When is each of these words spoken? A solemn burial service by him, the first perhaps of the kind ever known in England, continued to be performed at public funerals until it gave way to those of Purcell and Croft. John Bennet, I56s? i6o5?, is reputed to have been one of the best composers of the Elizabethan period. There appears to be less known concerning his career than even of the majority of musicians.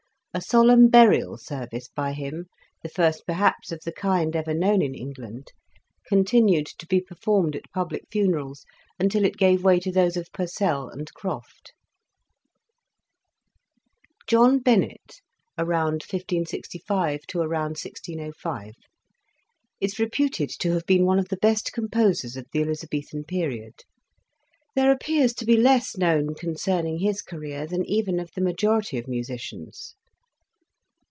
A 0.33 0.39
solemn 0.39 0.87
burial 0.87 1.37
service 1.37 1.89
by 1.93 2.13
him, 2.13 2.45
the 2.83 2.87
first 2.87 3.25
perhaps 3.27 3.69
of 3.69 3.81
the 3.83 3.91
kind 3.91 4.33
ever 4.33 4.53
known 4.53 4.81
in 4.81 4.95
England, 4.95 5.51
continued 6.07 6.67
to 6.67 6.87
be 6.87 7.01
performed 7.01 7.53
at 7.53 7.69
public 7.73 8.03
funerals 8.09 8.63
until 8.97 9.25
it 9.25 9.35
gave 9.35 9.65
way 9.65 9.77
to 9.81 9.91
those 9.91 10.15
of 10.15 10.31
Purcell 10.31 10.87
and 10.87 11.13
Croft. 11.13 11.73
John 14.25 14.59
Bennet, 14.59 15.19
I56s? 15.57 16.81
i6o5?, 16.87 18.71
is 19.81 19.99
reputed 19.99 20.49
to 20.61 20.71
have 20.71 20.85
been 20.85 21.03
one 21.05 21.19
of 21.19 21.27
the 21.27 21.41
best 21.41 21.73
composers 21.73 22.37
of 22.37 22.45
the 22.53 22.61
Elizabethan 22.61 23.25
period. 23.25 23.81
There 24.77 24.93
appears 24.93 25.33
to 25.33 25.45
be 25.45 25.57
less 25.57 25.97
known 25.97 26.35
concerning 26.35 26.99
his 26.99 27.21
career 27.21 27.67
than 27.67 27.83
even 27.85 28.17
of 28.17 28.29
the 28.33 28.39
majority 28.41 28.97
of 28.97 29.09
musicians. 29.09 29.95